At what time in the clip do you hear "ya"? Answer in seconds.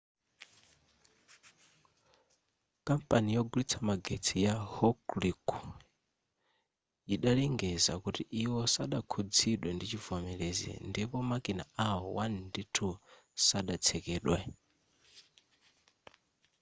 4.45-4.55